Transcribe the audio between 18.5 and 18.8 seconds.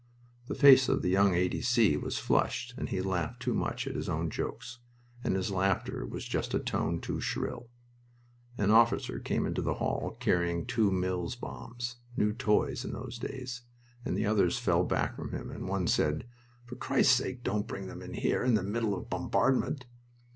the